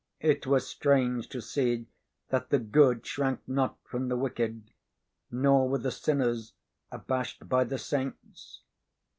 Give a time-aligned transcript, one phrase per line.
[0.21, 1.85] It was strange to see
[2.29, 4.71] that the good shrank not from the wicked,
[5.29, 6.53] nor were the sinners
[6.91, 8.63] abashed by the saints.